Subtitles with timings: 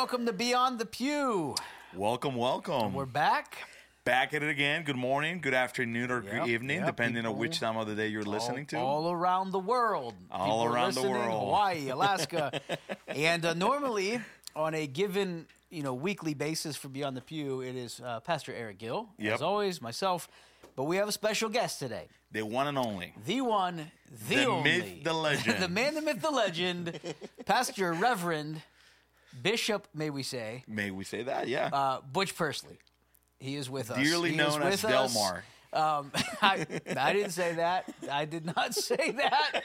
[0.00, 1.54] welcome to Beyond the Pew.
[1.94, 2.94] Welcome, welcome.
[2.94, 3.58] We're back.
[4.06, 4.82] back at it again.
[4.82, 7.86] Good morning, good afternoon, or Yep, good evening, yep, depending on people which time of
[7.86, 8.78] the day you're listening to.
[8.78, 10.14] all, around the world.
[10.30, 11.44] All People around the listening, world.
[11.48, 12.62] Hawaii, Alaska,
[13.08, 14.18] and uh, normally
[14.56, 18.54] on a given you know weekly basis for Beyond the Pew, it is uh, Pastor
[18.54, 19.34] Eric Gill, Yep.
[19.34, 20.30] as always, myself.
[20.76, 22.08] But we have a special guest today.
[22.32, 23.12] the one and only.
[23.26, 23.90] The one,
[24.30, 25.58] the, The only, myth, the legend.
[25.62, 26.98] the man, the myth, the legend,
[27.44, 28.62] Pastor Reverend
[29.42, 31.48] Bishop, may we say, May we say that?
[31.48, 31.70] Yeah.
[31.72, 32.78] uh, Butch Pursley.
[33.38, 33.96] He is with us.
[34.02, 35.14] Dearly He known is as with us.
[35.14, 35.44] Delmar.
[35.72, 36.10] Um,
[36.42, 36.66] I,
[36.96, 37.92] I didn't say that.
[38.10, 39.62] I did not say that.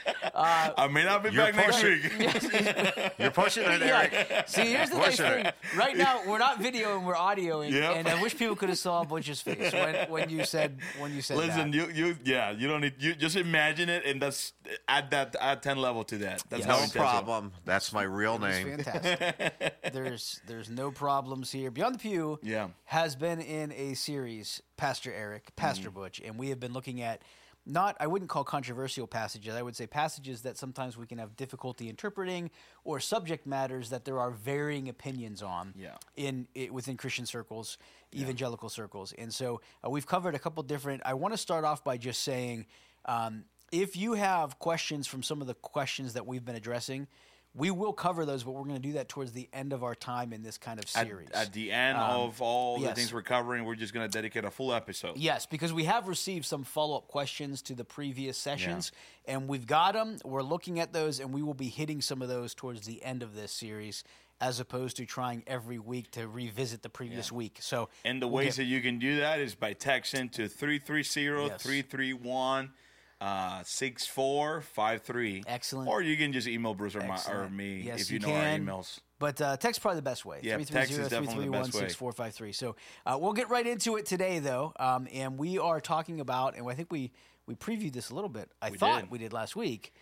[0.77, 3.11] I may not be You're back next pushing- week.
[3.19, 4.11] You're pushing it, Eric.
[4.29, 4.45] Yeah.
[4.45, 5.47] See, here's the nice thing.
[5.75, 7.95] Right now, we're not videoing, we're audioing, Yep.
[7.95, 11.21] and I wish people could have saw Butch's face when, when you said when you
[11.21, 11.77] said Listen, that.
[11.77, 14.53] you you yeah, you don't need you just imagine it and that's
[14.87, 16.43] add that add ten level to that.
[16.49, 16.93] That's Yes.
[16.95, 17.51] No problem.
[17.65, 18.77] That's my real name.
[18.77, 19.73] fantastic.
[19.93, 21.71] there's there's no problems here.
[21.71, 22.67] Beyond the Pew Yeah.
[22.85, 25.99] has been in a series, Pastor Eric, Pastor Mm-hmm.
[25.99, 27.21] Butch, and we have been looking at
[27.67, 29.55] not I wouldn't call controversial passages.
[29.55, 32.51] I would say passages that sometimes we can have difficulty interpreting
[32.83, 35.95] or subject matters that there are varying opinions on Yeah.
[36.15, 37.79] in it, within Christian circles,
[38.13, 39.13] evangelical circles.
[39.17, 42.21] And so uh, we've covered a couple different I want to start off by just
[42.21, 42.67] saying
[43.05, 47.07] um, if you have questions from some of the questions that we've been addressing,
[47.55, 49.95] we will cover those, but we're going to do that towards the end of our
[49.95, 51.29] time in this kind of series.
[51.33, 52.97] at the end um, of all the yes.
[52.97, 55.17] things we're covering, we're just gonna dedicate a full episode.
[55.17, 58.91] Yes, because we have received some follow up questions to the previous sessions,
[59.25, 60.17] and we've got them.
[60.25, 63.23] We're looking at those, and we will be hitting some of those towards the end
[63.23, 64.03] of this series,
[64.41, 67.57] as opposed to trying every week to revisit the previous week.
[67.61, 70.49] So, And the we'll ways get- that you can do that is by texting to
[70.49, 72.71] 330-331
[73.21, 75.43] uh, 6453.
[75.47, 75.89] Excellent.
[75.89, 78.67] Or you can just email Bruce or, my, or me Yes, if you, know can.
[78.69, 78.99] our emails.
[79.19, 80.39] But uh, text probably the best way.
[80.43, 81.85] Yeah, text is definitely the best way.
[81.85, 82.55] 331-6453.
[82.55, 86.57] So uh, we'll get right into it today, though, um, and we are talking about,
[86.57, 87.11] and I think we
[87.47, 88.49] we previewed this a little bit.
[88.61, 89.11] I thought did.
[89.11, 89.93] we did last week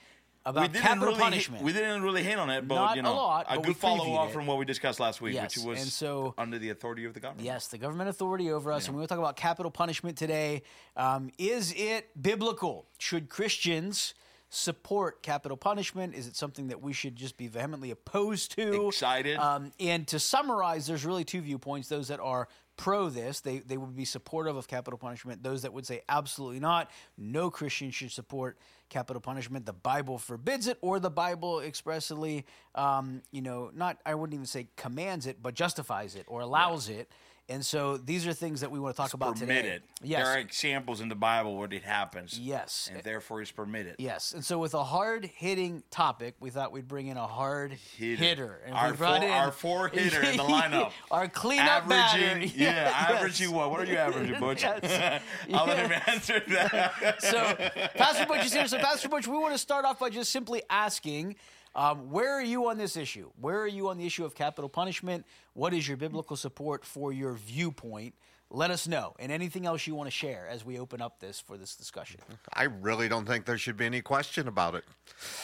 [0.45, 1.59] about we capital really punishment.
[1.61, 3.77] Hit, we didn't really hit on it, but Not you a know, lot, a good
[3.77, 6.69] follow up from what we discussed last week, Yes, which was and so- under the
[6.69, 7.45] authority of the government.
[7.45, 10.63] Yes, the government authority over us, and we will talk about capital punishment today.
[10.97, 12.87] Um, is it biblical?
[12.99, 14.13] Should Christians
[14.49, 16.13] support capital punishment?
[16.13, 18.87] Is it something that we should just be vehemently opposed to?
[18.87, 19.37] Excited.
[19.37, 23.77] Um, and to summarize, there's really two viewpoints: those that are pro this, they they
[23.77, 28.11] would be supportive of capital punishment; those that would say absolutely not, no Christian should
[28.11, 28.57] support
[28.93, 29.65] capital punishment.
[29.65, 32.45] The Bible forbids it, or the Bible expressly,
[32.75, 36.87] um, you know, not I wouldn't even say commands it, but justifies it or allows
[36.87, 37.11] it.
[37.49, 39.57] And so these are things that we want to talk about today.
[39.59, 39.83] permitted.
[40.01, 40.23] Yes.
[40.25, 42.39] There are examples in the Bible where it happens.
[42.39, 42.89] Yes.
[42.91, 43.95] And therefore it's permitted.
[43.99, 47.73] Yes, and so with a hard hitting topic, we thought we'd bring in a hard
[47.97, 48.23] hitter.
[48.23, 48.61] Hitter.
[48.65, 50.91] And Our we brought four- in our four hitter in the lineup.
[51.11, 52.39] our cleanup batter.
[52.39, 52.93] Yeah, Yes.
[53.09, 53.71] averaging what?
[53.71, 54.63] What are you averaging, Butch?
[54.63, 55.21] Yes.
[55.53, 57.21] I'll let him answer that.
[57.21, 57.55] So,
[57.95, 58.67] Pastor Butch is here.
[58.67, 61.35] So, Pastor Butch, we want to start off by just simply asking,
[61.75, 63.29] um, where are you on this issue?
[63.39, 65.25] Where are you on the issue of capital punishment?
[65.53, 68.13] What is your biblical support for your viewpoint?
[68.55, 71.39] Let us know, and anything else you want to share as we open up this
[71.39, 72.19] for this discussion.
[72.53, 74.83] I really don't think there should be any question about it.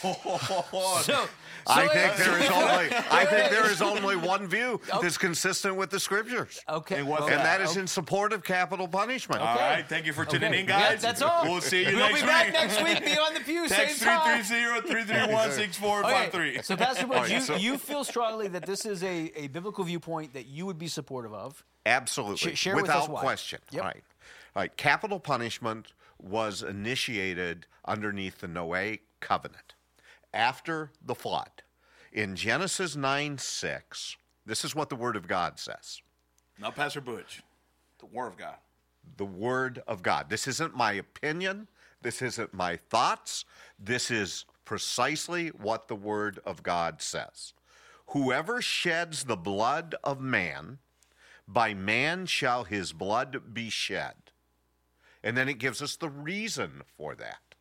[1.01, 1.25] So,
[1.67, 5.89] I think there is only I think there is only one view that's consistent with
[5.89, 6.59] the scriptures.
[6.69, 7.79] okay, And well, And that is okay.
[7.81, 9.41] in support of capital punishment.
[9.41, 9.85] All right.
[9.87, 10.59] Thank you for tuning Okay.
[10.61, 10.81] in, guys.
[10.81, 11.43] Yeah, that's all.
[11.45, 12.23] We'll see you We'll next week.
[12.23, 13.05] We'll be back next week.
[13.05, 16.65] Beyond the pew, same Text 330-331-6453.
[16.65, 19.47] So Pastor Butch, All right, you, so- you feel strongly that this is a, a
[19.47, 21.63] biblical viewpoint that you would be supportive of.
[21.85, 22.55] Absolutely.
[22.55, 23.21] Sh- share with us Without why.
[23.21, 23.59] question.
[23.71, 23.83] Yep.
[23.83, 24.03] Right.
[24.55, 24.77] All right.
[24.77, 29.73] Capital punishment was initiated underneath the Noahic covenant
[30.33, 31.63] after the flood.
[32.11, 36.01] In Genesis 9 6, this is what the Word of God says.
[36.59, 37.41] Now, Pastor Butch,
[37.99, 38.57] the Word of God.
[39.17, 40.29] the Word of God.
[40.29, 41.67] This isn't my opinion.
[42.01, 43.45] This isn't my thoughts.
[43.77, 47.53] This is precisely what the Word of God says.
[48.07, 50.79] Whoever sheds the blood of man,
[51.51, 54.13] by man shall his blood be shed.
[55.23, 57.55] And then it gives us the reason for that.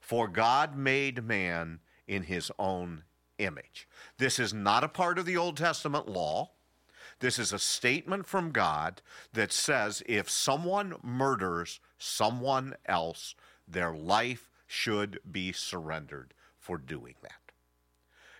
[0.00, 3.02] For God made man in his own
[3.38, 3.88] image.
[4.18, 6.50] This is not a part of the Old Testament law.
[7.18, 9.02] This is a statement from God
[9.32, 13.34] that says if someone murders someone else,
[13.66, 17.32] their life should be surrendered for doing that.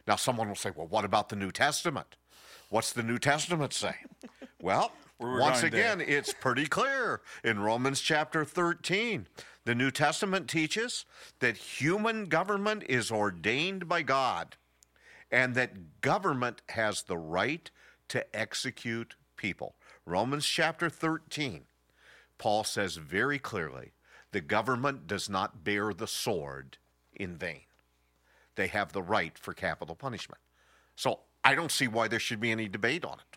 [0.07, 2.17] Now, someone will say, well, what about the New Testament?
[2.71, 3.97] What's the New Testament say?
[4.63, 9.27] Well, we're once again, it's pretty clear in Romans chapter 13.
[9.65, 11.05] The New Testament teaches
[11.41, 14.57] that human government is ordained by God
[15.31, 17.71] and that government has the right
[18.09, 19.75] to execute people.
[20.05, 21.65] Romans chapter 13,
[22.39, 23.93] Paul says very clearly
[24.33, 26.79] the government does not bear the sword
[27.15, 27.63] in vain.
[28.55, 30.41] They have the right for capital punishment.
[30.95, 33.36] So I don't see why there should be any debate on it.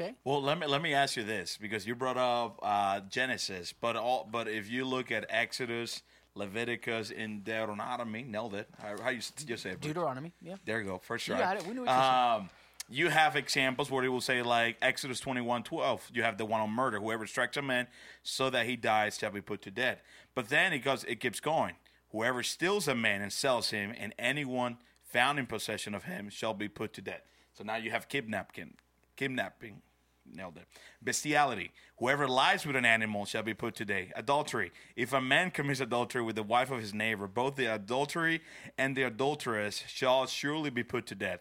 [0.00, 0.14] Okay.
[0.22, 3.96] Well, let me let me ask you this because you brought up uh, Genesis, but
[3.96, 6.02] all but if you look at Exodus,
[6.36, 8.68] Leviticus, and Deuteronomy, nailed it.
[8.80, 9.80] How, you say it?
[9.80, 10.32] Deuteronomy.
[10.40, 10.54] Yeah.
[10.64, 10.98] There you go.
[10.98, 11.36] First try.
[11.36, 11.66] You got it.
[11.66, 12.50] We knew what you're um,
[12.88, 16.10] you have examples where it will say like Exodus 21, 12.
[16.14, 17.00] You have the one on murder.
[17.00, 17.86] Whoever strikes a man
[18.22, 20.00] so that he dies shall be put to death.
[20.34, 21.74] But then it goes, it keeps going.
[22.12, 26.54] Whoever steals a man and sells him, and anyone found in possession of him shall
[26.54, 27.20] be put to death.
[27.52, 28.74] So now you have kidnapping,
[29.16, 29.82] kidnapping,
[30.34, 30.66] nailed it.
[31.02, 31.70] Bestiality.
[31.98, 34.12] Whoever lies with an animal shall be put to death.
[34.14, 34.70] Adultery.
[34.96, 38.40] If a man commits adultery with the wife of his neighbor, both the adultery
[38.76, 41.40] and the adulteress shall surely be put to death.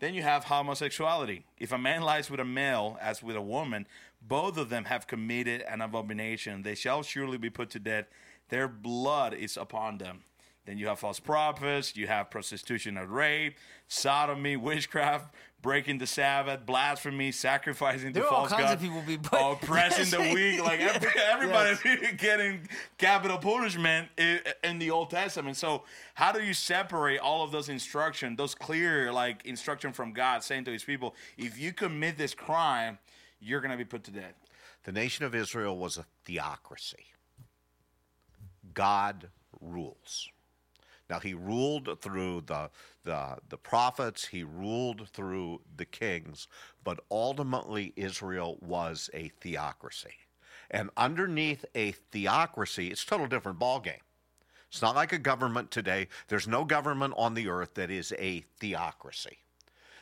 [0.00, 1.44] Then you have homosexuality.
[1.58, 3.86] If a man lies with a male as with a woman,
[4.22, 6.62] both of them have committed an abomination.
[6.62, 8.06] They shall surely be put to death.
[8.48, 10.22] Their blood is upon them.
[10.68, 13.56] Then you have false prophets, you have prostitution and rape,
[13.88, 19.16] sodomy, witchcraft, breaking the Sabbath, blasphemy, sacrificing to There are false gods, of people be
[19.16, 20.62] put- oppressing the weak.
[20.62, 21.74] Like every, everybody
[22.18, 22.68] getting
[22.98, 25.56] capital punishment i- in the Old Testament.
[25.56, 30.44] So how do you separate all of those instruction, those clear like instruction from God,
[30.44, 32.98] saying to His people, if you commit this crime,
[33.40, 34.34] you're gonna be put to death.
[34.84, 37.06] The nation of Israel was a theocracy.
[38.74, 39.30] God
[39.62, 40.28] rules.
[41.08, 42.70] Now he ruled through the,
[43.04, 46.48] the the prophets, he ruled through the kings,
[46.84, 50.14] but ultimately Israel was a theocracy.
[50.70, 54.02] And underneath a theocracy, it's a total different ballgame.
[54.70, 56.08] It's not like a government today.
[56.28, 59.38] There's no government on the earth that is a theocracy.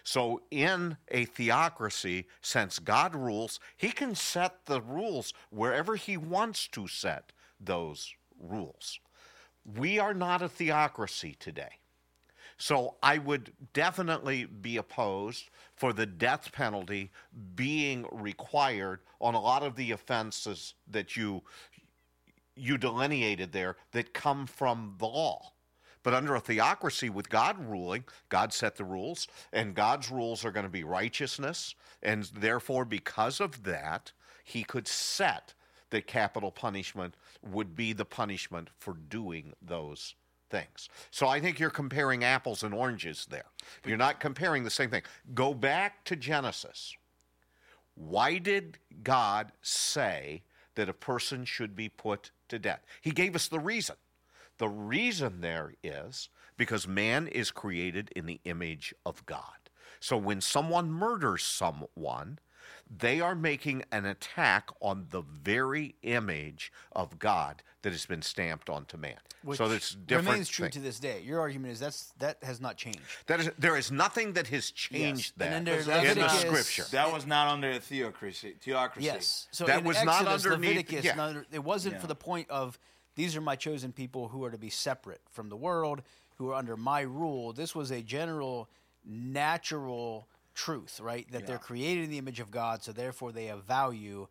[0.02, 6.68] So, in a theocracy, since God rules, He can set the rules wherever He wants
[6.68, 9.00] to set those rules.
[9.74, 11.80] We are not a theocracy today.
[12.58, 17.10] So, I would definitely be opposed for the death penalty
[17.54, 21.42] being required on a lot of the offenses that you
[22.56, 25.52] you delineated there that come from the law.
[26.02, 30.52] But under a theocracy with God ruling, God set the rules, and God's rules are
[30.52, 31.74] going to be righteousness.
[32.02, 34.12] And therefore, because of that,
[34.44, 35.52] he could set
[35.90, 37.14] that capital punishment
[37.50, 40.14] would be the punishment for doing those
[40.50, 40.88] things.
[41.10, 43.46] So I think you're comparing apples and oranges there.
[43.84, 45.02] You're not comparing the same thing.
[45.34, 46.96] Go back to Genesis.
[47.94, 50.42] Why did God say
[50.74, 52.84] that a person should be put to death?
[53.00, 53.96] He gave us the reason.
[54.58, 59.42] The reason there is because man is created in the image of God.
[60.00, 62.38] So when someone murders someone,
[62.94, 68.68] they are making an attack on the very image of God that has been stamped
[68.70, 69.16] onto man.
[69.42, 70.28] Which so it's different.
[70.28, 70.72] remains true thing.
[70.72, 71.22] to this day.
[71.24, 73.00] Your argument is that's that has not changed.
[73.26, 76.84] That is, there is nothing that has changed And then that there's in the scripture.
[76.90, 78.56] That was not under a theocracy.
[78.60, 79.06] Theocracy.
[79.06, 79.46] Yes.
[79.52, 81.14] So That in was not Exodus, underneath- Leviticus, yeah.
[81.14, 82.00] none- it wasn't Yeah.
[82.00, 82.78] for the point of
[83.14, 86.02] these are my chosen people who are to be separate from the world,
[86.36, 87.52] who are under my rule.
[87.52, 88.68] This was a general,
[89.04, 91.30] natural truth, right?
[91.30, 94.26] That they're created in the image of God, so therefore they have value,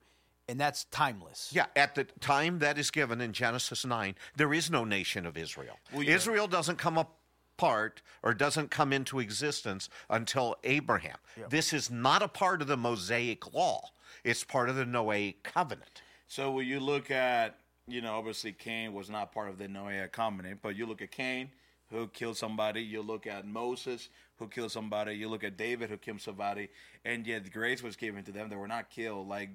[0.50, 1.51] and that's timeless.
[1.53, 5.38] Yeah, at the time that is given in Genesis 9, there is no nation of
[5.38, 5.79] Israel.
[5.94, 6.15] Well, yeah.
[6.15, 11.17] Israel doesn't come apart or doesn't come into existence until Abraham.
[11.50, 13.91] This is not a part of the Mosaic law,
[14.24, 16.01] it's part of the Noahic covenant.
[16.27, 20.12] So when you look at, you know, obviously Cain was not part of the Noahic
[20.12, 21.51] covenant, but you look at Cain
[21.91, 25.98] who killed somebody, you look at Moses who killed somebody, you look at David who
[25.98, 26.70] killed somebody,
[27.04, 29.27] and yet grace was given to them; they were not killed.
[29.27, 29.50] Like,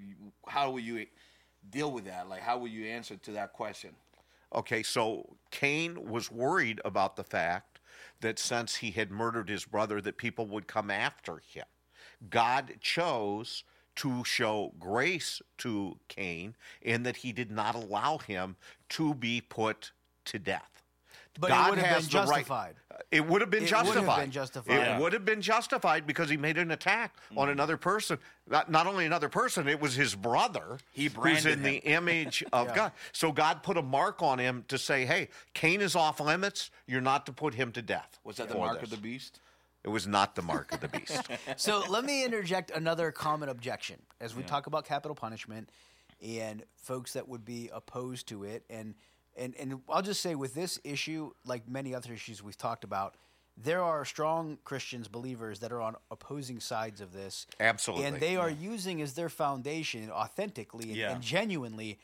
[0.46, 1.06] how will you
[1.70, 2.28] deal with that?
[2.28, 3.90] Like, how will you answer to that question?
[4.54, 7.78] Okay, so Cain was worried about the fact
[8.20, 11.64] that since he had murdered his brother, that people would come after him.
[12.28, 13.64] God chose
[13.96, 18.56] to show grace to Cain in that he did not allow him
[18.90, 19.92] to be put
[20.26, 20.69] to death.
[21.38, 22.74] But it would have been the right- justified.
[22.90, 24.72] Uh, it would have been It would have been justified.
[24.72, 24.98] It Yeah.
[24.98, 27.52] would have been justified because he made an attack on mm-hmm.
[27.52, 28.18] another person.
[28.46, 32.44] Not, not only another person, it was his brother He who's branded in the image
[32.52, 32.92] of God.
[33.12, 36.70] So God put a mark on him to say, hey, Cain is off limits.
[36.86, 38.18] You're not to put him to death.
[38.24, 39.40] Was that the for mark of the beast?
[39.82, 41.22] It was not the mark of the beast.
[41.56, 45.70] so let me interject another common objection as we talk about capital punishment
[46.22, 48.94] and folks that would be opposed to it and
[49.40, 53.16] and and I'll just say with this issue like many other issues we've talked about
[53.62, 57.46] there are strong Christians, believers that are on opposing sides of this.
[57.58, 58.06] Absolutely.
[58.06, 61.12] And they are using as their foundation, authentically and, Yeah.
[61.12, 61.98] and genuinely,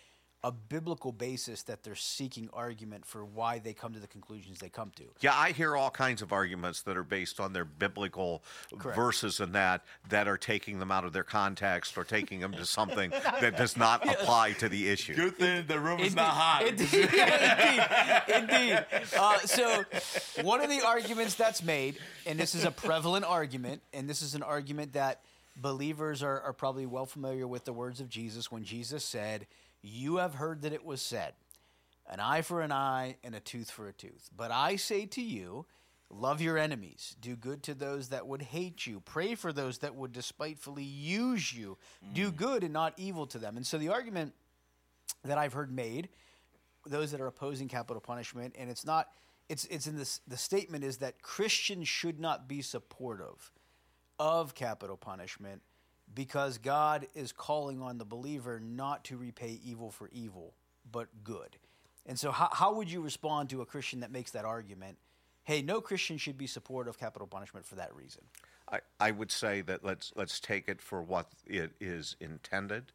[0.45, 4.69] a biblical basis that they're seeking argument for why they come to the conclusions they
[4.69, 5.05] come to.
[5.21, 8.45] Yeah, I hear all kinds of arguments that are based on their biblical
[8.78, 8.97] Correct.
[8.97, 12.64] verses and that that are taking them out of their context or taking them to
[12.66, 15.14] something that does not apply to the issue.
[15.14, 16.66] Good thing the room is not hot.
[16.66, 18.87] Indeed, indeed, indeed.
[19.19, 19.85] Uh, so,
[20.43, 24.35] one of the arguments that's made, and this is a prevalent argument, and this is
[24.35, 25.21] an argument that
[25.57, 29.47] believers are, are probably well familiar with the words of Jesus when Jesus said,
[29.87, 31.35] You have heard that it was said,
[32.09, 34.31] an eye for an eye and a tooth for a tooth.
[34.37, 35.66] But I say to you,
[36.09, 37.16] Love your enemies.
[37.21, 39.00] Do good to those that would hate you.
[39.00, 41.78] Pray for those that would despitefully use you.
[42.12, 42.37] Do mm.
[42.37, 43.57] good and not evil to them.
[43.57, 44.33] And so the argument
[45.25, 46.09] that I've heard made,
[46.87, 49.09] those that are opposing capital punishment, and it's not,
[49.49, 50.21] it's it's in this.
[50.28, 53.50] The statement is that Christians should not be supportive
[54.21, 55.62] of capital punishment
[56.14, 60.54] because God is calling on the believer not to repay evil for evil,
[60.90, 61.56] but good.
[62.06, 64.98] And so, how, how would you respond to a Christian that makes that argument?
[65.42, 68.22] Hey, no Christian should be supportive of capital punishment for that reason.
[68.70, 72.92] I, I would say that let's let's take it for what it is intended.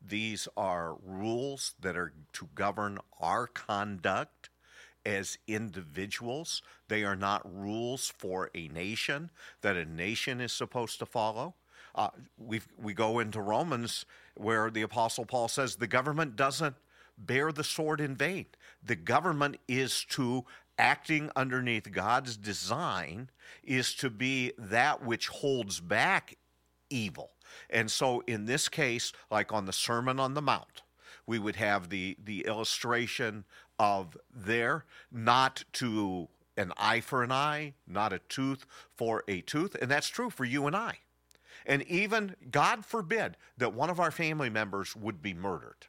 [0.00, 4.50] These are rules that are to govern our conduct
[5.04, 6.62] as individuals.
[6.88, 9.30] They are not rules for a nation
[9.62, 11.54] that a nation is supposed to follow.
[11.98, 16.76] Uh, we we go into Romans where the Apostle Paul says the government doesn't
[17.18, 18.46] bear the sword in vain.
[18.84, 20.44] The government is to
[20.78, 23.30] acting underneath God's design
[23.64, 26.36] is to be that which holds back
[26.88, 27.32] evil.
[27.68, 30.82] And so in this case, like on the Sermon on the Mount,
[31.26, 33.44] we would have the the illustration
[33.80, 39.74] of there not to an eye for an eye, not a tooth for a tooth,
[39.82, 40.98] and that's true for you and I.
[41.68, 45.86] And even God forbid that one of our family members would be murdered.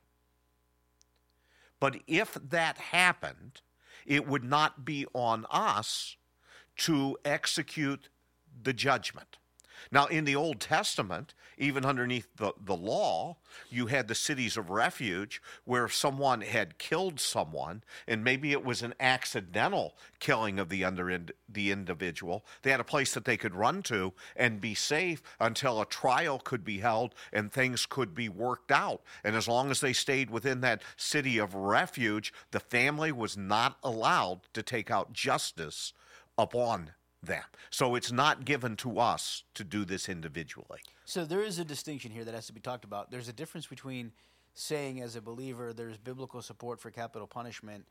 [1.79, 3.62] But if that happened,
[4.05, 6.17] it would not be on us
[6.77, 8.09] to execute
[8.62, 9.38] the judgment.
[9.91, 13.38] Now, in the Old Testament, even underneath the, the law,
[13.69, 18.63] you had the cities of refuge where if someone had killed someone, and maybe it
[18.63, 23.38] was an accidental killing of the, under, the individual, they had a place that they
[23.38, 28.13] could run to and be safe until a trial could be held and things could
[28.13, 29.01] be worked out.
[29.24, 33.77] And as long as they stayed within that city of refuge, the family was not
[33.83, 35.93] allowed to take out justice
[36.38, 37.43] upon them.
[37.69, 40.79] So it's not given to us to do this individually.
[41.05, 43.11] So there is a distinction here that has to be talked about.
[43.11, 44.11] There's a difference between
[44.53, 47.85] saying, as a believer, there's biblical support for capital punishment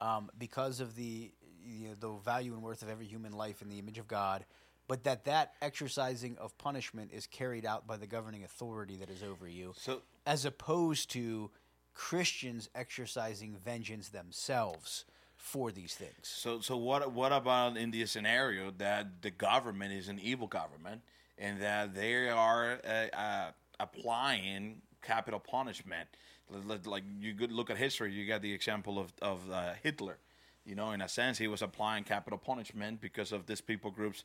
[0.00, 1.32] um, because of the
[1.64, 4.44] you know, the value and worth of every human life in the image of God,
[4.88, 9.22] but that that exercising of punishment is carried out by the governing authority that is
[9.22, 11.52] over you, So- as opposed to
[11.94, 15.04] Christians exercising vengeance themselves
[15.42, 16.12] for these things.
[16.22, 17.12] So, so what?
[17.12, 21.02] What about in the scenario that the government is an evil government
[21.36, 26.08] and that they are uh, uh, applying capital punishment?
[26.54, 29.72] L- l- Like you could look at history, you got the example of of uh,
[29.82, 30.18] Hitler.
[30.64, 34.24] You know, in a sense, he was applying capital punishment because of this people groups,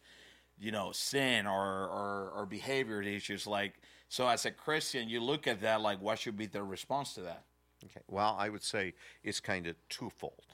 [0.60, 3.48] you know, sin or or, or behavior issues.
[3.48, 3.74] Like,
[4.08, 7.22] so as a Christian, you look at that like, what should be the response to
[7.22, 7.44] that?
[7.86, 8.02] Okay.
[8.08, 8.94] Well, I would say
[9.24, 10.46] it's kind of twofold.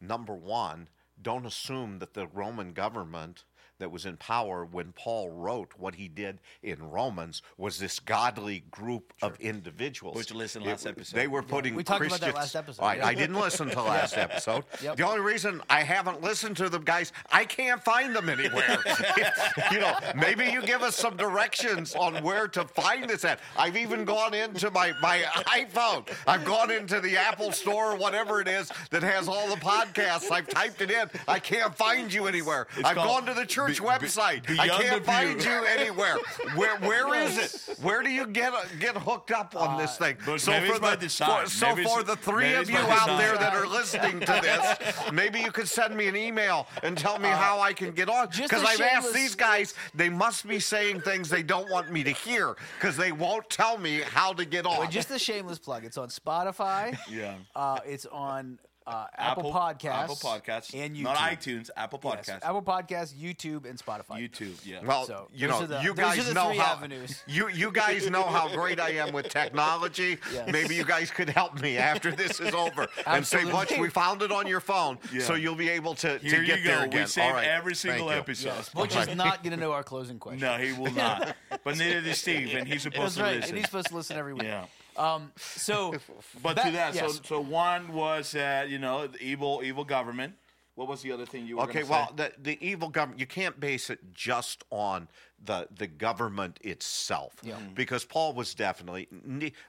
[0.00, 0.88] Number one,
[1.20, 3.44] don't assume that the Roman government
[3.84, 8.60] that was in power when Paul wrote what he did in Romans was this godly
[8.70, 10.16] group of individuals.
[10.16, 11.14] Which you listened It- last episode.
[11.14, 13.06] They were putting We talked about that Christians- last episode, I, yeah.
[13.08, 14.64] I didn't listen to last episode.
[14.82, 14.96] Yep.
[14.96, 18.78] The only reason I haven't listened to them, guys, I can't find them anywhere.
[19.70, 23.38] you know, maybe you give us some directions on where to find this at.
[23.58, 26.08] I've even gone into my, my iPhone.
[26.26, 30.30] I've gone into the Apple store or whatever it is that has all the podcasts.
[30.30, 31.10] I've typed it in.
[31.28, 32.66] I can't find you anywhere.
[32.82, 34.58] I've gone to the church Be- website.
[34.58, 36.16] I can't find you anywhere.
[36.54, 37.38] Where where is
[37.68, 37.78] it?
[37.82, 40.16] Where do you get get hooked up on this thing?
[40.24, 41.44] but maybe it's by design.
[41.44, 43.18] for, so for the three of you out design.
[43.18, 47.18] there that are listening to this, maybe you could send me an email and tell
[47.18, 48.28] me how I can get on.
[48.28, 52.10] Because I've asked these guys, they must be saying things they don't want me to
[52.10, 54.78] hear because they won't tell me how to get on.
[54.78, 55.84] But just a shameless plug.
[55.84, 56.96] It's on Spotify.
[57.10, 57.34] Yeah.
[57.54, 61.02] Uh, it's on uh, Apple, Podcasts, Apple Podcasts, and YouTube.
[61.04, 64.18] not iTunes, Apple Yes, Apple Podcasts, YouTube, and Spotify.
[64.20, 64.54] YouTube.
[64.66, 64.80] Yeah.
[64.84, 67.22] Well, So, you know, the- you guys know how avenues.
[67.26, 70.18] you you guys know how great I am with technology.
[70.34, 70.50] Yes.
[70.52, 73.52] Maybe you guys could help me after this is over and say, Absolutely.
[73.52, 75.22] "Butch, we found it on your phone, Yeah.
[75.22, 76.70] so you'll be able to, Here to get you go.
[76.70, 77.46] there again." We save All right.
[77.46, 78.48] every single Thank episode.
[78.48, 80.40] Yes, Butch is not going to know our closing question.
[80.40, 81.36] No, he will not.
[81.62, 83.36] but neither does Steve, and he's supposed That's to right.
[83.36, 83.50] listen.
[83.50, 84.42] And he's supposed to listen every week.
[84.42, 84.64] yeah.
[84.96, 85.94] Um, so,
[86.42, 87.16] But back- to that, yes.
[87.16, 90.34] so so one was uh, you know the evil evil government.
[90.76, 92.14] What was the other thing you were Okay, well, say?
[92.16, 95.06] the, the evil government, you can't base it just on
[95.44, 97.34] the, the government itself.
[97.44, 97.54] Yeah.
[97.76, 99.06] Because Paul was definitely,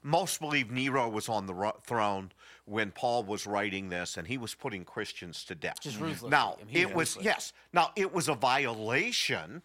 [0.01, 2.31] most believe Nero was on the throne
[2.65, 5.79] when Paul was writing this, and he was putting Christians to death.
[5.81, 6.29] Just ruthlessly.
[6.31, 7.25] Now, I mean, it was was, ruthless.
[7.25, 9.61] yes, now it was a violation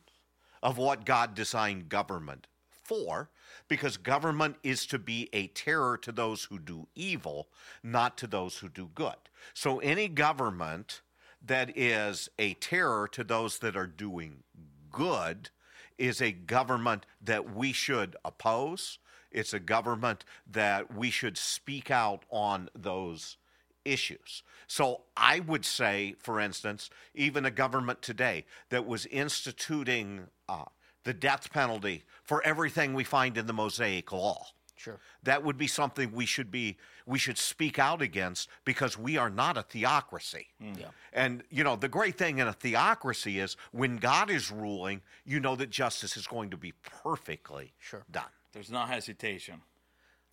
[0.63, 2.49] of what God designed government
[2.83, 3.31] for,
[3.71, 7.49] because government is to be a terror to those who do evil,
[7.85, 9.15] not to those who do good.
[9.55, 11.01] So any government
[11.47, 14.43] that is a terror to those that are doing
[14.91, 15.51] good
[15.97, 18.99] is a government that we should oppose.
[19.31, 23.37] It's a government that we should speak out on those
[23.85, 24.43] issues.
[24.67, 30.65] So I would say, for instance, even a government today that was instituting uh,
[31.05, 34.47] the death penalty for everything we find in the Mosaic Law.
[34.77, 34.99] Sure.
[35.25, 39.29] That would be something we should be we should speak out against because we are
[39.29, 40.47] not a theocracy.
[40.63, 40.81] Mm.
[40.81, 40.87] Yeah.
[41.13, 45.39] And you know, the great thing in a theocracy is when God is ruling, you
[45.39, 48.05] know that justice is going to be perfectly Sure.
[48.11, 48.25] done.
[48.53, 49.61] There's no hesitation.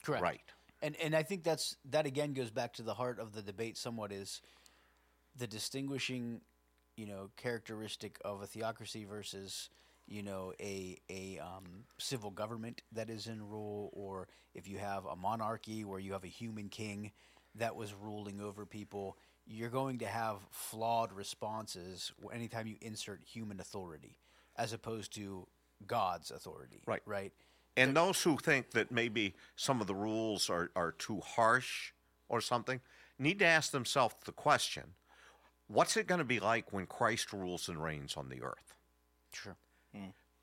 [0.03, 0.23] Correct.
[0.23, 0.41] Right.
[0.81, 3.77] And and I think that's that again goes back to the heart of the debate
[3.77, 4.41] somewhat is
[5.35, 6.39] the distinguishing,
[6.95, 9.69] you know, characteristic of a theocracy versus,
[10.07, 15.05] you know, a a um, civil government that is in rule, or if you have
[15.05, 17.11] a monarchy where you have a human king
[17.55, 23.59] that was ruling over people, you're going to have flawed responses anytime you insert human
[23.59, 24.17] authority,
[24.57, 25.47] as opposed to
[25.85, 26.81] God's authority.
[26.85, 27.01] Right.
[27.05, 27.33] Right.
[27.75, 31.91] And those who think that maybe some of the rules are, are too harsh
[32.27, 32.81] or something
[33.19, 34.83] need to ask themselves the question
[35.67, 38.75] what's it going to be like when Christ rules and reigns on the earth?
[39.33, 39.57] Sure.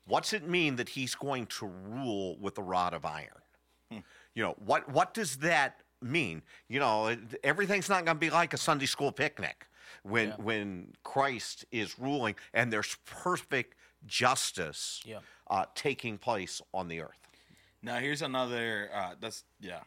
[0.07, 3.41] What's it mean that he's going to rule with a rod of iron?
[3.89, 6.41] You know, what, what does that mean?
[6.67, 9.65] You know, everything's not going to be like a Sunday school picnic
[10.03, 10.35] when, Yeah.
[10.35, 15.19] when Christ is ruling and there's perfect justice Yeah.
[15.49, 17.17] uh, taking place on the earth.
[17.81, 18.89] Now here's another.
[18.93, 19.81] Uh, that's yeah.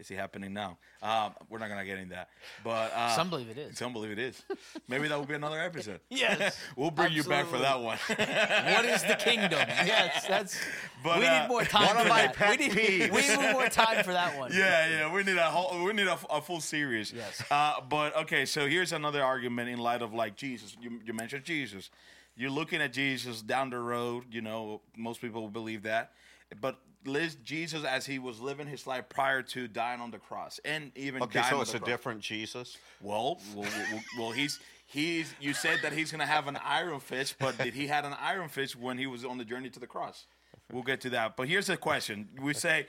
[0.00, 0.78] Is he happening now?
[1.02, 2.30] Um, we're not gonna get into that,
[2.64, 3.76] but uh, Some believe it is.
[3.76, 4.42] Some believe it is.
[4.88, 6.00] Maybe that will be another episode.
[6.10, 7.98] Yes, we'll bring you back for that one.
[8.06, 9.58] what is the kingdom?
[9.68, 10.58] Yes, that's.
[11.04, 12.34] But, we uh, need more time one for of my that.
[12.34, 13.10] pet we need, peeves.
[13.10, 14.52] We need more time for that one.
[14.54, 17.12] yeah, yeah, we need a whole, we need a, a full series.
[17.12, 17.42] Yes.
[17.50, 20.76] Uh, but okay, so here's another argument in light of like Jesus.
[20.80, 21.90] You, you mentioned Jesus.
[22.36, 24.24] You're looking at Jesus down the road.
[24.30, 26.12] You know, most people believe that,
[26.60, 30.60] but Liz, Jesus as he was living his life prior to dying on the cross,
[30.64, 31.88] and even Okay, dying so it's a cross.
[31.88, 32.76] different Jesus.
[33.00, 35.32] Well, well, well, well, he's he's.
[35.40, 38.48] You said that he's gonna have an iron fist, but did he had an iron
[38.48, 40.26] fist when he was on the journey to the cross?
[40.72, 41.36] We'll get to that.
[41.36, 42.86] But here's the question: We say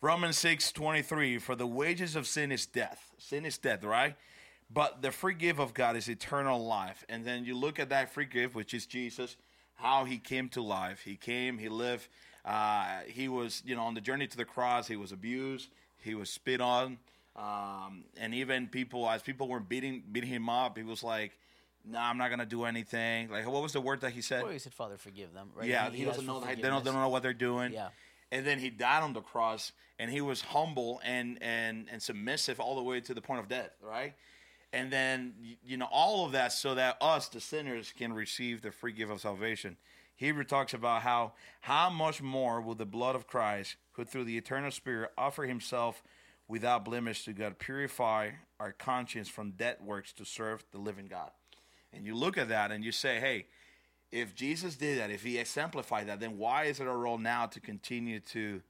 [0.00, 3.12] Romans six twenty three, for the wages of sin is death.
[3.18, 4.16] Sin is death, right?
[4.74, 7.04] But the free gift of God is eternal life.
[7.08, 9.36] And then you look at that free gift, which is Jesus,
[9.74, 11.02] how he came to life.
[11.04, 12.08] He came, he lived.
[12.44, 14.88] Uh, he was, you know, on the journey to the cross.
[14.88, 15.68] He was abused.
[15.98, 16.98] He was spit on.
[17.36, 21.38] Um, and even people, as people were beating beating him up, he was like,
[21.84, 24.42] "No, I'm not gonna do anything." Like, what was the word that he said?
[24.42, 25.68] Well, he said, "Father, forgive them." Right?
[25.68, 26.40] Yeah, he, doesn't know.
[26.40, 27.72] They don't, they don't know what they're doing.
[27.72, 27.88] Yeah.
[28.30, 32.60] And then he died on the cross, and he was humble and and and submissive
[32.60, 34.14] all the way to the point of death, right?
[34.74, 38.72] And then you know all of that so that us, the sinners, can receive the
[38.72, 39.78] free gift of salvation.
[40.16, 44.36] Hebrew talks about how how much more will the blood of Christ, who through the
[44.36, 46.02] eternal Spirit offer Himself
[46.48, 51.30] without blemish to God, purify our conscience from dead works to serve the living God.
[51.92, 53.46] And you look at that and you say, hey,
[54.10, 57.46] if Jesus did that, if he exemplified that, then why is it our role now
[57.46, 58.60] to continue to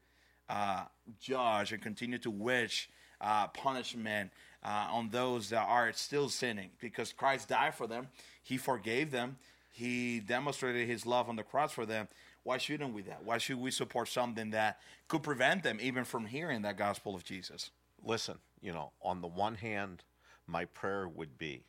[0.49, 0.85] uh,
[1.21, 2.89] judge and continue to wish
[3.21, 4.31] uh, punishment
[4.63, 6.71] uh, on those that are still sinning?
[6.81, 8.09] Because Christ died for them,
[8.45, 9.37] he forgave them,
[9.73, 12.07] he demonstrated his love on the cross for them.
[12.45, 13.25] Why shouldn't we that?
[13.25, 17.25] Why should we support something that could prevent them even from hearing that gospel of
[17.25, 17.71] Jesus?
[18.05, 20.05] Listen, you know, on the one hand,
[20.47, 21.65] my prayer would be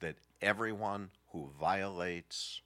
[0.00, 2.62] that everyone who violates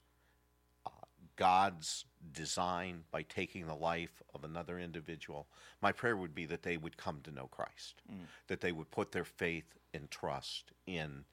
[0.87, 0.91] uh,
[1.37, 5.47] God's design by taking the life of another individual,
[5.83, 8.03] my prayer would be that they would come to know Christ,
[8.47, 11.25] that they would put their faith and trust in.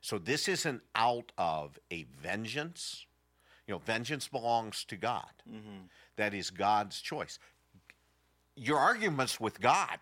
[0.00, 3.04] So this isn't out of a vengeance.
[3.66, 5.30] You know, vengeance belongs to God.
[5.48, 5.84] Mm-hmm.
[6.16, 7.38] That is God's choice.
[8.56, 9.98] Your arguments with God,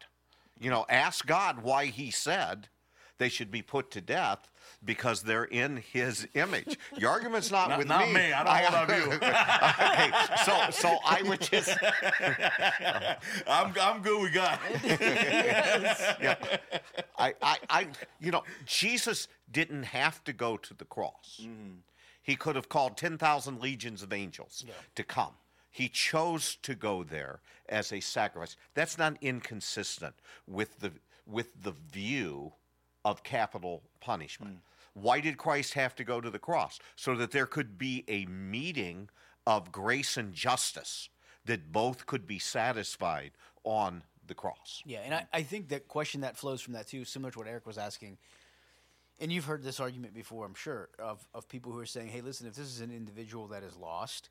[0.58, 2.68] you know, ask God why He said
[3.18, 4.50] they should be put to death
[4.84, 6.78] because they're in His image.
[6.96, 8.14] Your argument's not, Not- with not me.
[8.14, 8.32] me.
[8.32, 9.18] I don't hold on you.
[10.70, 11.76] So I would just
[13.46, 14.58] I'm, I'm good with God.
[14.84, 16.36] yeah.
[17.18, 17.86] I, I, I,
[18.20, 21.40] you know, Jesus didn't have to go to the cross.
[21.42, 21.78] Mm-hmm.
[22.22, 25.32] He could have called 10,000 legions of angels to come.
[25.70, 28.56] He chose to go there as a sacrifice.
[28.74, 30.14] That's not inconsistent
[30.46, 30.92] with the,
[31.26, 32.52] with the view
[33.04, 34.56] of capital punishment.
[34.56, 35.02] Mm.
[35.02, 36.80] Why did Christ have to go to the cross?
[36.96, 39.08] So that there could be a meeting
[39.48, 41.08] of grace and justice,
[41.46, 43.30] that both could be satisfied
[43.64, 44.82] on the cross.
[44.84, 47.48] Yeah, and I, I think that question that flows from that too, similar to what
[47.48, 48.18] Eric was asking.
[49.18, 52.20] And you've heard this argument before, I'm sure, of, of people who are saying, hey,
[52.20, 54.28] listen, if this is an individual that is lost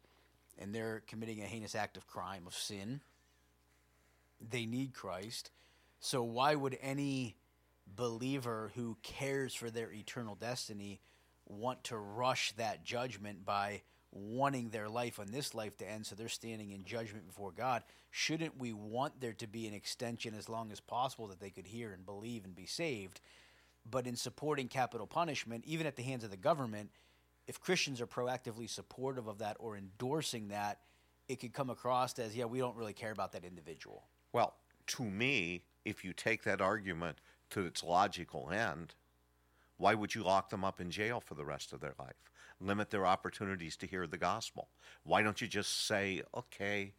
[0.59, 3.01] and they're committing a heinous act of crime, of sin,
[4.39, 5.49] they need Christ.
[5.99, 7.37] So why would any
[7.87, 10.99] believer who cares for their eternal destiny
[11.47, 13.81] want to rush that judgment by
[14.17, 17.83] wanting their life on this life to end so they're standing in judgment before God?
[18.09, 21.67] Shouldn't we want there to be an extension as long as possible that they could
[21.67, 23.21] hear and believe and be saved?
[23.89, 26.89] But in supporting capital punishment, even at the hands of the government,
[27.47, 30.79] if Christians are proactively supportive of that or endorsing that,
[31.29, 34.03] it could come across as, yeah, we don't really care about that individual.
[34.33, 34.55] Well,
[34.87, 37.19] to me, if you take that argument
[37.51, 38.93] to its logical end,
[39.77, 42.15] why would you lock them up in jail for the rest of their life?
[42.59, 44.69] Limit their opportunities to hear the gospel.
[45.03, 46.93] Why don't you just say, okay,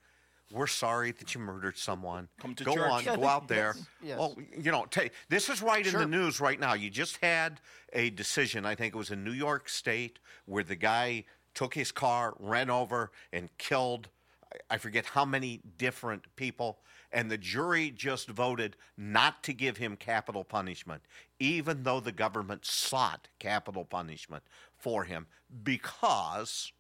[0.53, 2.29] we're sorry that you murdered someone.
[2.41, 3.73] Come to go church." on, Yeah, go out there.
[3.73, 4.19] that's- yes.
[4.19, 6.75] Well, you know, ta this is right in the news right now.
[6.75, 7.61] You just had
[7.93, 8.65] a decision.
[8.65, 12.71] I think it was in New York State where the guy took his car, ran
[12.71, 14.09] over, and killed.
[14.53, 16.79] I- I forget how many different people,
[17.13, 21.03] and the jury just voted not to give him capital punishment,
[21.39, 24.43] even though the government sought capital punishment
[24.77, 25.27] for him
[25.63, 26.73] because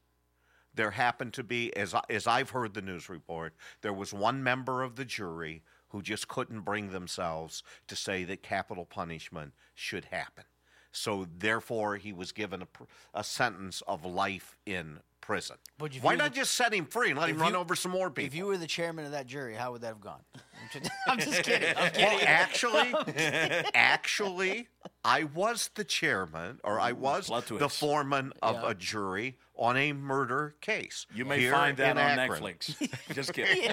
[0.74, 4.82] there happened to be, as, as I've heard the news report, there was one member
[4.82, 10.44] of the jury who just couldn't bring themselves to say that capital punishment should happen.
[10.92, 12.66] So therefore, he was given a,
[13.14, 15.56] a sentence of life in prison.
[15.76, 17.76] But Why you- not just set him free and let him if run you- over
[17.76, 18.26] some more people?
[18.28, 20.22] If you were the chairman of that jury, how would that have gone?
[20.34, 20.40] I'm
[20.72, 21.68] just, I'm just kidding.
[21.76, 22.94] I'm Well, actually,
[23.74, 24.68] actually,
[25.04, 28.70] I was the chairman, or I was the foreman of Yeah.
[28.70, 31.04] a jury on a murder case.
[31.14, 32.42] You may find that on Akron.
[32.42, 32.90] Netflix.
[33.12, 33.64] Just kidding.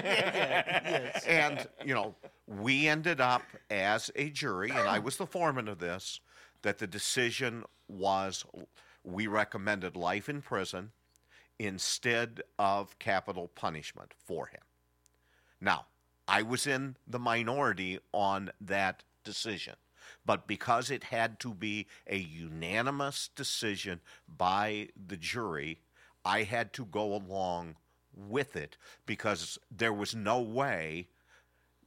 [1.26, 2.14] And, you know,
[2.46, 6.20] we ended up as a jury, and I was the foreman of this,
[6.60, 8.44] that the decision was
[9.04, 10.90] we recommended life in prison
[11.58, 14.60] instead of capital punishment for him.
[15.60, 15.86] Now,
[16.28, 19.74] I was in the minority on that decision,
[20.24, 25.80] but because it had to be a unanimous decision by the jury,
[26.24, 27.76] I had to go along
[28.14, 31.08] with it because there was no way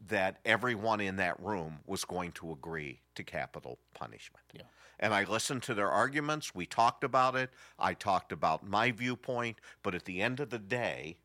[0.07, 4.45] that everyone in that room was going to agree to capital punishment.
[4.53, 4.61] Yeah.
[4.99, 6.53] And I listened to their arguments.
[6.53, 7.49] We talked about it.
[7.77, 9.57] I talked about my viewpoint.
[9.81, 11.17] But at the end of the day,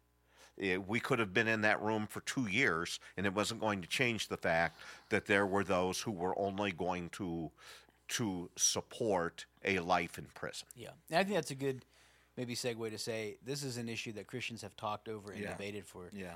[0.60, 3.82] eh, we could have been in that room for two years, and it wasn't going
[3.82, 7.50] to change the fact that there were those who were only going to
[8.06, 10.68] to support a life in prison.
[10.76, 11.86] Yeah, and I think that's a good
[12.36, 15.52] maybe segue to say this is an issue that Christians have talked over and Yeah.
[15.52, 16.34] debated for Yeah.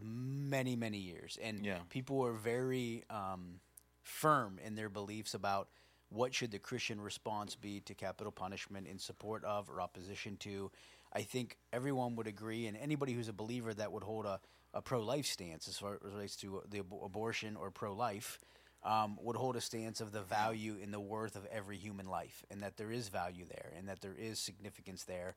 [0.00, 1.80] many many years, and Yeah.
[1.88, 3.60] people are very um,
[4.02, 5.68] firm in their beliefs about
[6.10, 10.70] what should the Christian response be to capital punishment in support of or opposition to.
[11.12, 14.40] I think everyone would agree, and anybody who's a believer that would hold a,
[14.74, 18.38] a pro life stance as far as relates to the ab- abortion or pro life.
[18.82, 22.44] Um, would hold a stance of the value and the worth of every human life,
[22.52, 25.34] and that there is value there, and that there is significance there,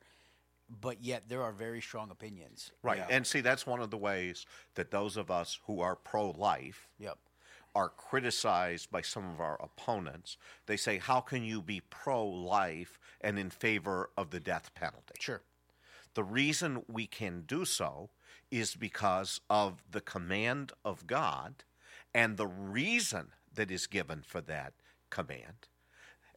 [0.80, 2.70] but yet there are very strong opinions.
[2.82, 2.98] Right.
[2.98, 3.06] Yeah.
[3.10, 6.88] And see, that's one of the ways that those of us who are pro life
[6.98, 7.18] Yep.
[7.74, 10.36] Are criticized by some of our opponents.
[10.66, 15.14] They say, How can you be pro life and in favor of the death penalty?
[15.18, 15.42] Sure.
[16.14, 18.10] The reason we can do so
[18.50, 21.62] is because of the command of God
[22.12, 24.72] and the reason that is given for that
[25.08, 25.68] command.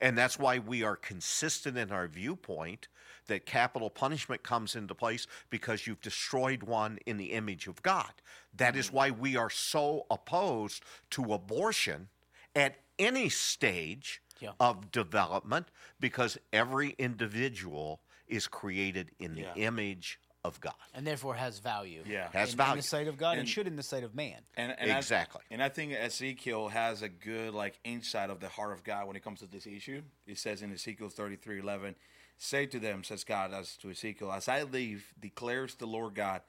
[0.02, 2.88] And that's why we are consistent in our viewpoint
[3.28, 8.12] that capital punishment comes into place because you've destroyed one in the image of God.
[8.56, 8.94] That is mm.
[8.94, 12.10] why we are so opposed to abortion
[12.56, 14.52] at any stage Yeah.
[14.60, 15.68] of development
[16.00, 19.54] because every individual is created in the Yeah.
[19.56, 20.74] image of God.
[20.94, 22.04] and therefore has value.
[22.06, 22.28] Yeah.
[22.34, 24.40] Has in, in the sight of God and, And- should in the sight of man.
[24.58, 25.42] And, and Exactly.
[25.50, 29.08] I, and I think Ezekiel has a good like insight of the heart of God
[29.08, 30.02] when it comes to this issue.
[30.28, 31.96] It says in Ezekiel thirty three eleven,
[32.38, 36.42] "Say to them," says God as to Ezekiel, "As I live, declares the Lord God,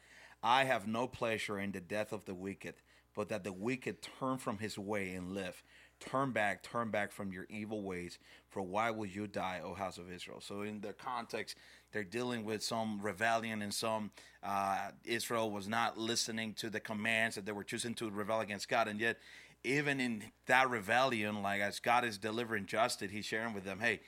[0.42, 2.74] I have no pleasure in the death of the wicked,
[3.14, 5.62] but that the wicked turn from his way and live.
[6.00, 8.18] Turn back, turn back from your evil ways.
[8.48, 11.56] For why will you die, O house of Israel?" So in the context,
[11.92, 14.10] they're dealing with some rebellion and some
[14.42, 18.68] uh, Israel was not listening to the commands that they were choosing to rebel against
[18.68, 19.18] God, and yet
[19.64, 24.00] even in that rebellion, like as God is delivering justice, He's sharing with them, hey.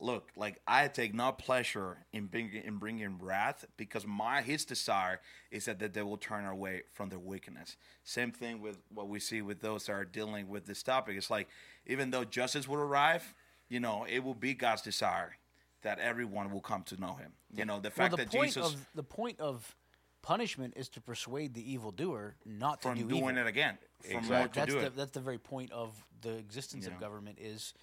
[0.00, 5.20] Look, like I take no pleasure in bringing in bringing wrath because my his desire
[5.50, 7.76] is that, that they will turn away from their wickedness.
[8.02, 11.16] Same thing with what we see with those that are dealing with this topic.
[11.16, 11.48] It's like
[11.86, 13.34] even though justice will arrive,
[13.68, 15.36] you know, it will be God's desire
[15.82, 17.32] that everyone will come to know Him.
[17.54, 19.76] You know, the Well, fact the that point Jesus of the point of
[20.22, 23.38] punishment is to persuade the evildoer not to do doing evil.
[23.38, 24.60] it again, from Exactly.
[24.60, 24.96] that's do the it.
[24.96, 26.94] that's the very point of the existence Yeah.
[26.94, 27.74] of government is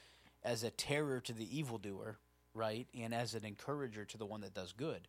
[0.44, 2.18] as a terror to the evildoer,
[2.54, 5.08] right, and as an encourager to the one that does good,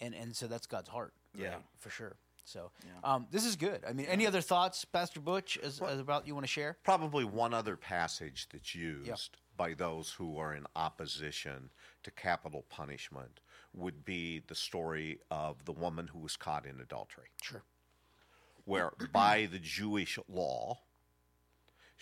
[0.00, 1.48] and and so that's God's heart, Yeah.
[1.54, 2.16] right, for sure.
[2.44, 2.72] So
[3.04, 3.84] um, this is good.
[3.88, 6.76] I mean, any other thoughts, Pastor Butch, as, as about you want to share?
[6.82, 11.70] Probably one other passage that's used by those who are in opposition
[12.02, 13.38] to capital punishment
[13.74, 17.62] would be the story of the woman who was caught in adultery, Sure.
[18.64, 20.80] where by the Jewish law,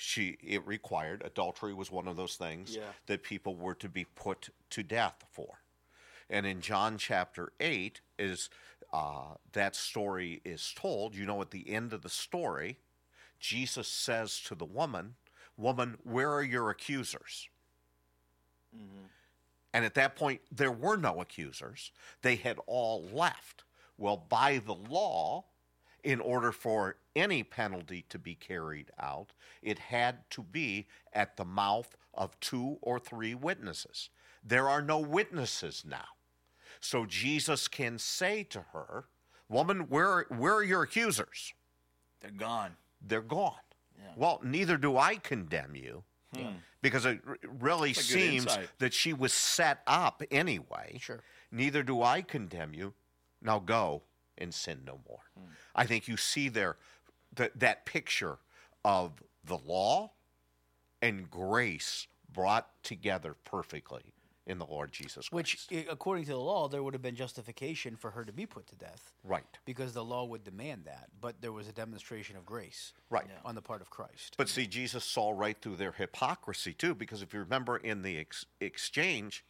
[0.00, 2.82] she it required adultery was one of those things Yeah.
[3.06, 5.60] that people were to be put to death for.
[6.30, 8.48] And in John chapter 8 is
[8.92, 11.14] uh, that story is told.
[11.14, 12.78] You know, at the end of the story,
[13.38, 15.16] Jesus says to the woman,
[15.56, 17.48] Woman, where are your accusers?
[19.72, 21.92] And at that point, there were no accusers.
[22.22, 23.64] They had all left.
[23.98, 25.44] Well, by the law,
[26.04, 29.32] in order for any penalty to be carried out,
[29.62, 34.10] it had to be at the mouth of two or three witnesses.
[34.44, 36.06] There are no witnesses now.
[36.80, 39.04] So Jesus can say to her,
[39.48, 41.52] Woman, where, where are your accusers?
[42.20, 42.76] They're gone.
[43.02, 43.54] They're gone.
[44.16, 46.04] Well, neither do I condemn you.
[46.34, 46.54] Hmm.
[46.82, 47.20] Because it
[47.60, 48.68] really seems insight.
[48.78, 50.98] that she was set up anyway.
[51.00, 51.20] Sure.
[51.50, 52.94] Neither do I condemn you.
[53.42, 54.02] Now go
[54.40, 55.20] and sin no more.
[55.74, 56.76] I think you see there
[57.35, 58.38] that that picture
[58.85, 59.12] of
[59.44, 60.12] the law
[61.03, 64.14] and grace brought together perfectly
[64.46, 65.33] in the Lord Jesus Christ.
[65.70, 68.66] Which, according to the law, there would have been justification for her to be put
[68.68, 69.12] to death.
[69.22, 69.44] right.
[69.64, 71.09] because the law would demand that.
[71.20, 73.26] But there was a demonstration of grace Right.
[73.44, 74.35] on the part of Christ.
[74.37, 78.18] But see, Jesus saw right through their hypocrisy too, because if you remember in the
[78.18, 79.44] ex- exchange,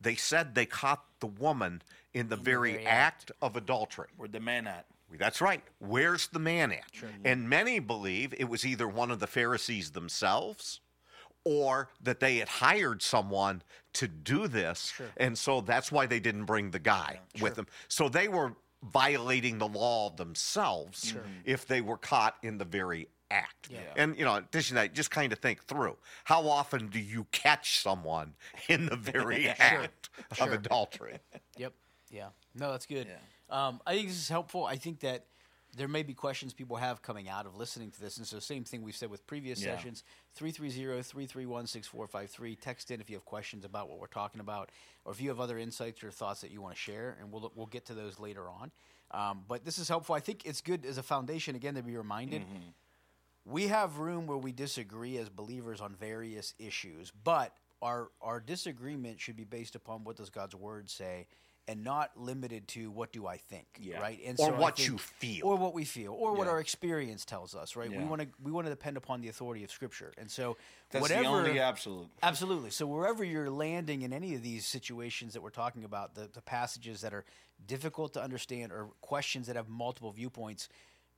[0.00, 1.82] they said they caught the woman
[2.14, 4.08] in the very, very act of adultery.
[4.16, 4.86] Where the man at?
[5.18, 5.62] That's right.
[5.78, 6.84] Where's the man at?
[7.24, 10.80] And many believe it was either one of the Pharisees themselves
[11.44, 13.62] or that they had hired someone
[13.94, 14.92] to do this.
[15.16, 17.66] And so that's why they didn't bring the guy with them.
[17.88, 23.68] So they were violating the law themselves if they were caught in the very act.
[23.96, 26.98] And, you know, in addition to that, just kind of think through how often do
[27.00, 28.34] you catch someone
[28.68, 31.18] in the very act of adultery?
[31.56, 31.72] Yep.
[32.10, 32.28] Yeah.
[32.54, 33.06] No, that's good.
[33.48, 34.64] Um, I think this is helpful.
[34.64, 35.24] I think that
[35.76, 38.16] there may be questions people have coming out of listening to this.
[38.16, 39.76] And so, same thing we've said with previous Yeah.
[39.76, 40.02] sessions
[40.34, 42.56] 330 331 6453.
[42.56, 44.70] Text in if you have questions about what we're talking about,
[45.04, 47.52] or if you have other insights or thoughts that you want to share, and we'll,
[47.54, 48.72] we'll get to those later on.
[49.12, 50.14] Um, but this is helpful.
[50.14, 52.42] I think it's good as a foundation, again, to be reminded.
[53.44, 59.20] We have room where we disagree as believers on various issues, but our our disagreement
[59.20, 61.26] should be based upon what does God's word say,
[61.70, 64.00] and not limited to what do I think, Yeah.
[64.00, 64.18] right?
[64.26, 65.46] And Or I what think- you feel.
[65.46, 67.88] or what we feel, or what our experience tells us, right?
[67.90, 70.56] We want to we want to depend upon the authority of Scripture, and so
[70.90, 72.08] That's whatever the only absolute.
[72.22, 72.70] Absolutely.
[72.70, 76.42] So wherever you're landing in any of these situations that we're talking about, the, the
[76.42, 77.24] passages that are
[77.64, 80.68] difficult to understand or questions that have multiple viewpoints,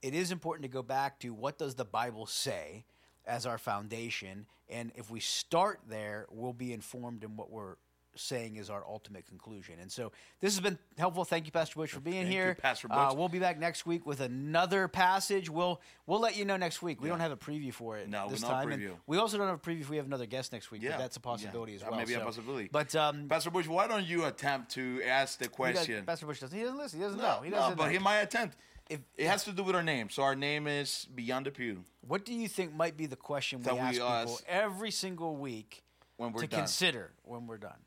[0.03, 2.85] it is important to go back to what does the Bible say
[3.25, 7.77] as our foundation, and if we start there, we'll be informed in what we're
[8.15, 9.77] saying is our ultimate conclusion.
[9.81, 11.25] And so this has been helpful.
[11.25, 12.55] Thank you, Pastor Butch, for being Thank you, here.
[12.61, 13.17] Pastor Uh, Butch.
[13.19, 15.49] we'll be back next week with another passage.
[15.49, 17.01] We'll we'll let you know next week.
[17.01, 18.71] We don't have a preview for it No, this no time.
[18.71, 18.95] and preview.
[19.07, 20.83] we also don't have a preview if we have another guest next week.
[20.83, 22.01] Yeah, but that's a possibility yeah, as that well.
[22.01, 22.69] may be a possibility.
[22.71, 26.05] But um, Pastor Butch, why don't you attempt to ask the question?
[26.05, 26.57] Pastor Butch doesn't.
[26.57, 26.99] He doesn't listen.
[26.99, 27.41] He doesn't no, know.
[27.43, 27.91] He no, doesn't but know.
[27.93, 28.57] he might attempt.
[28.91, 30.11] If- it has to do with our name.
[30.11, 31.85] So our name is Beyond the Pew.
[32.07, 35.37] What do you think might be the question we That we ask people every single
[35.37, 35.83] week
[36.17, 36.61] when we're to done.
[36.61, 37.79] consider when we're done?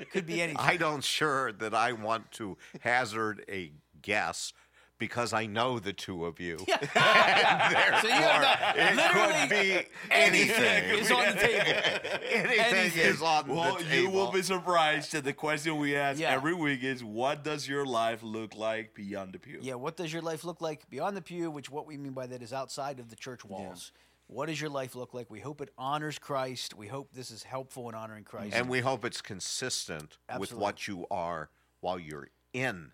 [0.00, 0.56] It could be anything.
[0.64, 4.52] I don't sure that I want to hazard a guess
[4.98, 6.58] because I know the two of you.
[6.66, 10.98] so you have no, It literally could be anything anything.
[10.98, 12.20] is on the table.
[12.32, 13.02] Anything, Anything.
[13.06, 16.30] is on Well, the you will be surprised that the question we ask Yeah.
[16.32, 20.12] every week is, "What does your life look like beyond the pew?" Yeah, what does
[20.12, 21.48] your life look like beyond the pew?
[21.50, 23.92] Which what we mean by that is outside of the church walls.
[24.28, 25.30] What does your life look like?
[25.30, 26.74] We hope it honors Christ.
[26.74, 28.54] We hope this is helpful in honoring Christ.
[28.54, 31.48] and we hope it's consistent with what you are
[31.80, 32.92] while you're in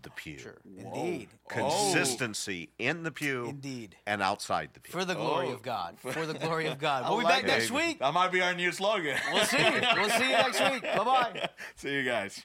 [0.00, 0.38] the pew.
[0.38, 1.48] sure, indeed, oh.
[1.48, 3.94] Consistency in the pew Indeed.
[4.06, 4.90] and outside the pew.
[4.92, 5.52] for the glory Oh.
[5.52, 5.96] of God.
[6.00, 7.08] For the glory of God.
[7.08, 8.00] We'll be like back next week.
[8.00, 9.16] That might be our new slogan.
[9.32, 9.58] We'll see.
[9.62, 10.82] We'll see you next week.
[10.82, 11.48] Bye bye.
[11.76, 12.44] See you guys.